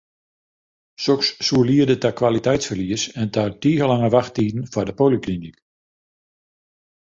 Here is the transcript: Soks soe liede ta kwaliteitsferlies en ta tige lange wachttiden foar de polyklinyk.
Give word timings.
Soks 1.03 1.29
soe 1.49 1.61
liede 1.71 1.95
ta 2.05 2.09
kwaliteitsferlies 2.21 3.03
en 3.21 3.27
ta 3.35 3.43
tige 3.61 3.85
lange 3.91 4.09
wachttiden 4.15 4.65
foar 4.71 4.87
de 4.89 4.97
polyklinyk. 4.99 5.57